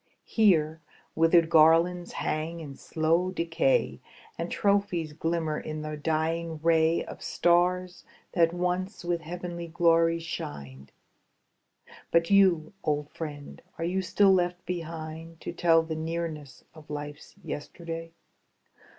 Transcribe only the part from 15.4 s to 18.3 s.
To tell the nearness of life's yesterday?